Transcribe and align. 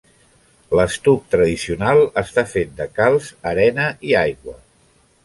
L'estuc 0.77 1.27
tradicional 1.35 2.01
està 2.21 2.45
fet 2.53 2.71
de 2.79 2.87
calç, 3.01 3.29
arena 3.53 3.87
i 4.11 4.17
aigua. 4.23 4.57